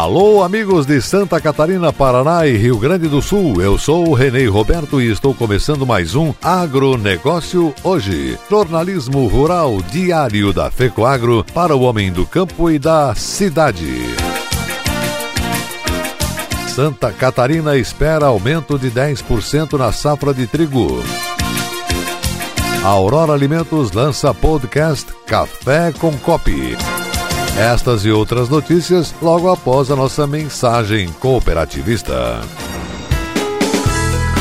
[0.00, 3.60] Alô, amigos de Santa Catarina, Paraná e Rio Grande do Sul.
[3.60, 8.38] Eu sou o Renê Roberto e estou começando mais um Agronegócio Hoje.
[8.48, 13.92] Jornalismo rural diário da FECOAGro para o homem do campo e da cidade.
[16.74, 21.04] Santa Catarina espera aumento de 10% na safra de trigo.
[22.82, 26.74] A Aurora Alimentos lança podcast Café com Copy.
[27.58, 32.40] Estas e outras notícias logo após a nossa mensagem cooperativista.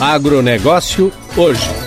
[0.00, 1.81] Agronegócio hoje.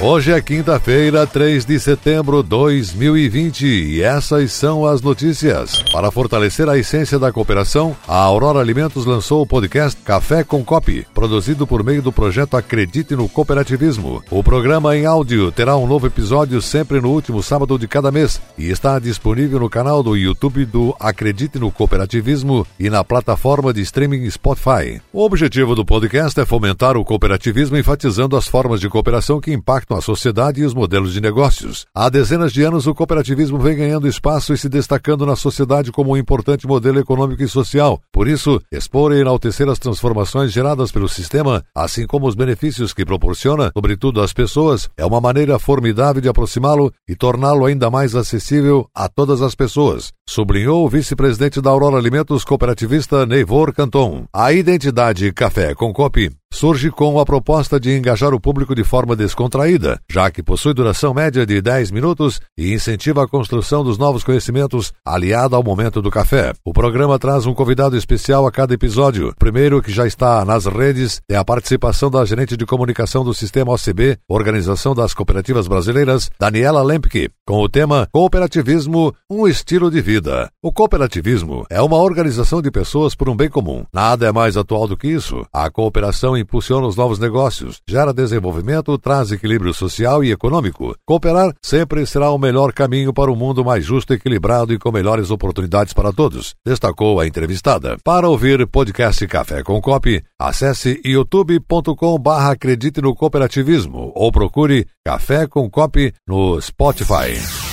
[0.00, 5.82] Hoje é quinta-feira, 3 de setembro de 2020 e essas são as notícias.
[5.92, 11.04] Para fortalecer a essência da cooperação, a Aurora Alimentos lançou o podcast Café com Copy,
[11.12, 14.22] produzido por meio do projeto Acredite no Cooperativismo.
[14.30, 18.40] O programa em áudio terá um novo episódio sempre no último sábado de cada mês
[18.56, 23.80] e está disponível no canal do YouTube do Acredite no Cooperativismo e na plataforma de
[23.80, 25.02] streaming Spotify.
[25.12, 29.87] O objetivo do podcast é fomentar o cooperativismo enfatizando as formas de cooperação que impactam
[29.88, 31.86] impactam a sociedade e os modelos de negócios.
[31.94, 36.12] Há dezenas de anos, o cooperativismo vem ganhando espaço e se destacando na sociedade como
[36.12, 38.00] um importante modelo econômico e social.
[38.12, 43.04] Por isso, expor e enaltecer as transformações geradas pelo sistema, assim como os benefícios que
[43.04, 48.88] proporciona, sobretudo às pessoas, é uma maneira formidável de aproximá-lo e torná-lo ainda mais acessível
[48.94, 54.26] a todas as pessoas, sublinhou o vice-presidente da Aurora Alimentos cooperativista Neivor Canton.
[54.32, 59.14] A identidade Café com Copi surge com a proposta de engajar o público de forma
[59.14, 64.24] descontraída, já que possui duração média de 10 minutos e incentiva a construção dos novos
[64.24, 66.52] conhecimentos, aliada ao momento do café.
[66.64, 69.28] O programa traz um convidado especial a cada episódio.
[69.28, 73.34] O primeiro, que já está nas redes, é a participação da gerente de comunicação do
[73.34, 80.00] Sistema OCB, Organização das Cooperativas Brasileiras, Daniela Lempke, com o tema Cooperativismo, um estilo de
[80.00, 80.50] vida.
[80.62, 83.84] O cooperativismo é uma organização de pessoas por um bem comum.
[83.92, 85.46] Nada é mais atual do que isso.
[85.52, 90.94] A cooperação impulsiona os novos negócios, gera desenvolvimento, traz equilíbrio social e econômico.
[91.06, 95.30] Cooperar sempre será o melhor caminho para um mundo mais justo, equilibrado e com melhores
[95.30, 97.96] oportunidades para todos, destacou a entrevistada.
[98.04, 105.46] Para ouvir podcast Café com Cop, acesse youtube.com barra acredite no cooperativismo ou procure Café
[105.46, 107.67] com Cop no Spotify.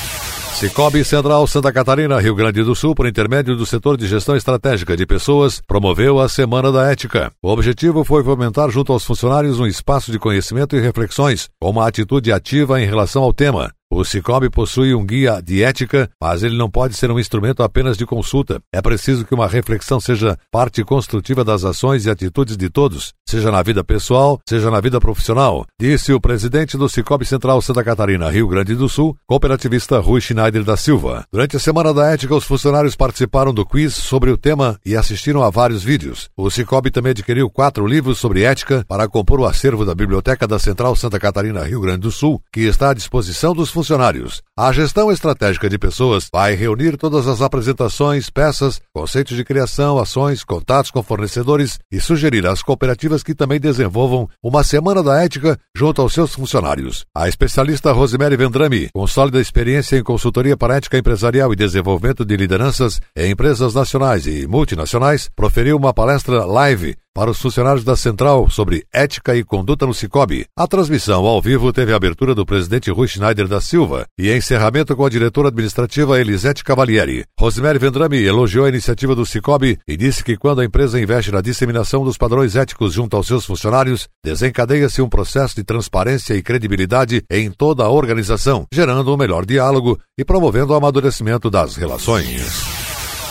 [0.66, 4.98] Cicobi Central Santa Catarina, Rio Grande do Sul, por intermédio do setor de gestão estratégica
[4.98, 7.32] de pessoas, promoveu a Semana da Ética.
[7.40, 11.88] O objetivo foi fomentar junto aos funcionários um espaço de conhecimento e reflexões, com uma
[11.88, 13.72] atitude ativa em relação ao tema.
[13.98, 17.96] O Cicobi possui um guia de ética, mas ele não pode ser um instrumento apenas
[17.96, 18.60] de consulta.
[18.70, 23.50] É preciso que uma reflexão seja parte construtiva das ações e atitudes de todos, seja
[23.50, 28.30] na vida pessoal, seja na vida profissional, disse o presidente do Cicobi Central Santa Catarina,
[28.30, 31.24] Rio Grande do Sul, cooperativista Rui Schneider da Silva.
[31.32, 35.42] Durante a Semana da Ética, os funcionários participaram do quiz sobre o tema e assistiram
[35.42, 36.30] a vários vídeos.
[36.36, 40.60] O Cicobi também adquiriu quatro livros sobre ética para compor o acervo da Biblioteca da
[40.60, 44.44] Central Santa Catarina, Rio Grande do Sul, que está à disposição dos funcionários funcionários.
[44.58, 50.46] A gestão estratégica de pessoas vai reunir todas as apresentações, peças, conceitos de criação, ações,
[50.46, 56.02] contatos com fornecedores e sugerir às cooperativas que também desenvolvam uma semana da ética junto
[56.02, 57.06] aos seus funcionários.
[57.14, 62.38] A especialista Rosemary Vendrame, com sólida experiência em consultoria para ética empresarial e desenvolvimento de
[62.38, 68.50] lideranças em empresas nacionais e multinacionais, proferiu uma palestra live para os funcionários da Central
[68.50, 70.46] sobre ética e conduta no Cicobi.
[70.54, 74.96] A transmissão ao vivo teve a abertura do presidente Rui Schneider da Silva e encerramento
[74.96, 77.26] com a diretora administrativa Elisete Cavalieri.
[77.40, 81.42] Rosemary Vendrame elogiou a iniciativa do Cicobi e disse que quando a empresa investe na
[81.42, 87.24] disseminação dos padrões éticos junto aos seus funcionários, desencadeia-se um processo de transparência e credibilidade
[87.30, 92.85] em toda a organização, gerando um melhor diálogo e promovendo o amadurecimento das relações.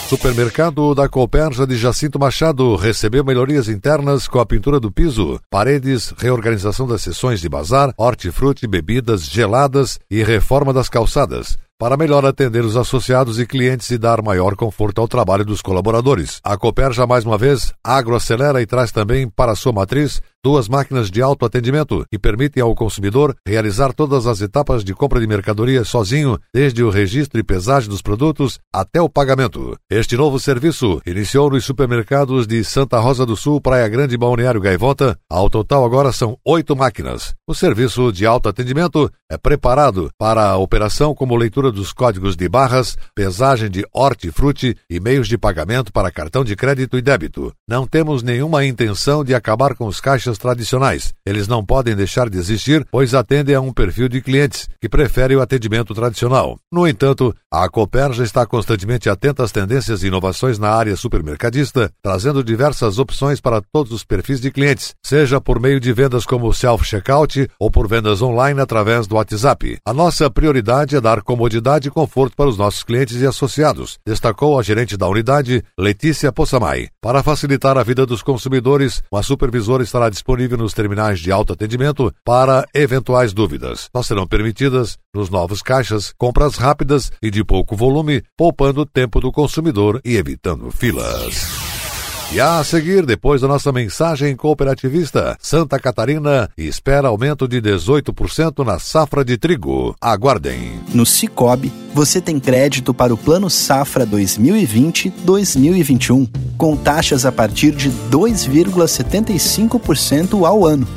[0.08, 6.12] Supermercado da Cooperja de Jacinto Machado recebeu melhorias internas com a pintura do piso, paredes,
[6.18, 12.64] reorganização das seções de bazar, hortifruti, bebidas geladas e reforma das calçadas para melhor atender
[12.64, 16.40] os associados e clientes e dar maior conforto ao trabalho dos colaboradores.
[16.42, 21.22] A Cooperja, mais uma vez, agroacelera e traz também para sua matriz duas máquinas de
[21.22, 26.82] autoatendimento que permitem ao consumidor realizar todas as etapas de compra de mercadoria sozinho, desde
[26.82, 29.74] o registro e pesagem dos produtos até o pagamento.
[29.90, 34.60] Este novo serviço iniciou nos supermercados de Santa Rosa do Sul, Praia Grande e Balneário
[34.60, 35.18] Gaivota.
[35.30, 37.34] Ao total agora são oito máquinas.
[37.48, 42.96] O serviço de autoatendimento é preparado para a operação como leitura dos códigos de barras,
[43.14, 47.52] pesagem de hortifruti e meios de pagamento para cartão de crédito e débito.
[47.66, 51.12] Não temos nenhuma intenção de acabar com os caixas tradicionais.
[51.24, 55.34] Eles não podem deixar de existir, pois atendem a um perfil de clientes que prefere
[55.34, 56.58] o atendimento tradicional.
[56.70, 61.90] No entanto, a Cooper já está constantemente atenta às tendências e inovações na área supermercadista,
[62.02, 66.52] trazendo diversas opções para todos os perfis de clientes, seja por meio de vendas como
[66.52, 69.78] self-checkout ou por vendas online através do WhatsApp.
[69.84, 71.53] A nossa prioridade é dar comodidade
[71.86, 76.88] e conforto para os nossos clientes e associados, destacou a gerente da unidade, Letícia Possamay.
[77.00, 82.66] Para facilitar a vida dos consumidores, uma supervisora estará disponível nos terminais de autoatendimento para
[82.74, 83.88] eventuais dúvidas.
[83.94, 89.20] Só serão permitidas, nos novos caixas, compras rápidas e de pouco volume, poupando o tempo
[89.20, 91.73] do consumidor e evitando filas.
[92.32, 98.80] E a seguir, depois da nossa mensagem cooperativista, Santa Catarina espera aumento de 18% na
[98.80, 99.94] safra de trigo.
[100.00, 100.80] Aguardem.
[100.92, 106.28] No Cicobi, você tem crédito para o Plano Safra 2020-2021,
[106.58, 110.88] com taxas a partir de 2,75% ao ano.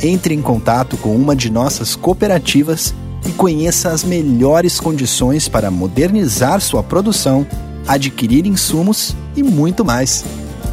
[0.00, 2.94] Entre em contato com uma de nossas cooperativas
[3.26, 7.46] e conheça as melhores condições para modernizar sua produção,
[7.86, 10.24] adquirir insumos e muito mais.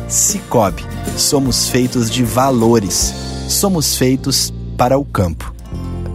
[0.09, 0.85] Cicobi.
[1.17, 3.13] Somos feitos de valores.
[3.47, 5.56] Somos feitos para o campo.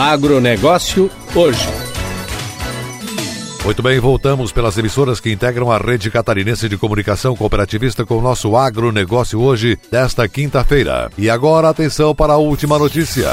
[0.00, 1.68] Agronegócio hoje.
[3.62, 8.22] Muito bem, voltamos pelas emissoras que integram a rede catarinense de comunicação cooperativista com o
[8.22, 11.10] nosso agronegócio hoje, desta quinta-feira.
[11.18, 13.28] E agora, atenção para a última notícia.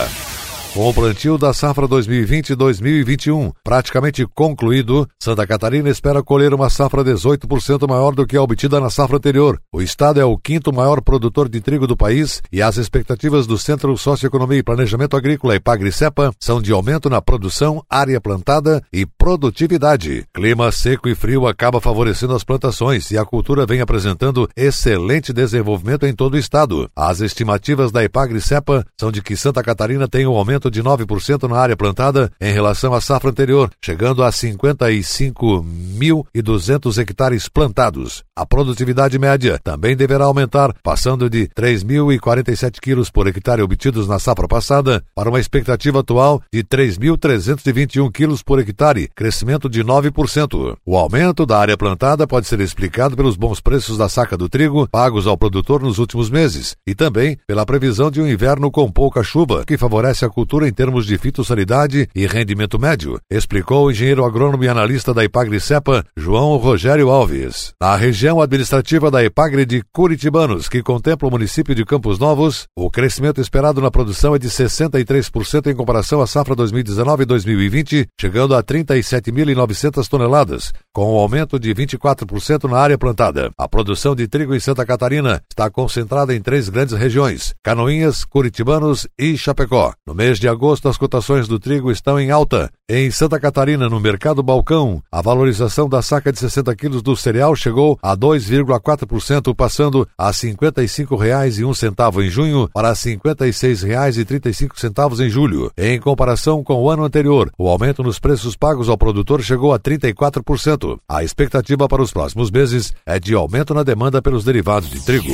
[0.74, 7.88] Com o plantio da safra 2020-2021 praticamente concluído, Santa Catarina espera colher uma safra 18%
[7.88, 9.60] maior do que a obtida na safra anterior.
[9.74, 13.58] O estado é o quinto maior produtor de trigo do país e as expectativas do
[13.58, 19.06] Centro Socioeconomia e Planejamento Agrícola e Pagricepa são de aumento na produção, área plantada e
[19.06, 20.26] produtividade.
[20.34, 26.06] Clima seco e frio acaba favorecendo as plantações e a cultura vem apresentando excelente desenvolvimento
[26.06, 26.90] em todo o estado.
[26.96, 31.58] As estimativas da Ipagri-Cepa são de que Santa Catarina tem um aumento de 9% na
[31.58, 38.24] área plantada em relação à safra anterior, chegando a 55.200 hectares plantados.
[38.36, 44.48] A produtividade média também deverá aumentar, passando de 3.047 quilos por hectare obtidos na safra
[44.48, 50.76] passada para uma expectativa atual de 3.321 quilos por hectare, crescimento de 9%.
[50.86, 54.88] O aumento da área plantada pode ser explicado pelos bons preços da saca do trigo
[54.90, 59.24] pagos ao produtor nos últimos meses e também pela previsão de um inverno com pouca
[59.24, 64.24] chuva, que favorece a cultura em termos de fitossanidade e rendimento médio, explicou o engenheiro
[64.24, 67.74] agrônomo e analista da Ipagre Cepa, João Rogério Alves.
[67.82, 72.90] Na região administrativa da Ipagre de Curitibanos, que contempla o município de Campos Novos, o
[72.90, 80.08] crescimento esperado na produção é de 63% em comparação à safra 2019-2020, chegando a 37.900
[80.08, 83.52] toneladas, com um aumento de 24% na área plantada.
[83.58, 89.08] A produção de trigo em Santa Catarina está concentrada em três grandes regiões: Canoinhas, Curitibanos
[89.18, 89.94] e Chapecó.
[90.06, 92.72] No mês de agosto, as cotações do trigo estão em alta.
[92.90, 97.56] Em Santa Catarina, no mercado balcão, a valorização da saca de 60 quilos do cereal
[97.56, 105.72] chegou a 2,4%, passando a R$ 55,01 em junho para R$ 56,35 em julho.
[105.78, 109.80] Em comparação com o ano anterior, o aumento nos preços pagos ao produtor chegou a
[109.80, 111.00] 34%.
[111.10, 115.34] A expectativa para os próximos meses é de aumento na demanda pelos derivados de trigo.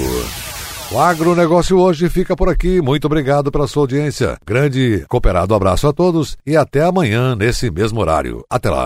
[0.93, 2.79] O agronegócio hoje fica por aqui.
[2.79, 4.37] Muito obrigado pela sua audiência.
[4.45, 8.45] Grande cooperado abraço a todos e até amanhã nesse mesmo horário.
[8.47, 8.85] Até lá.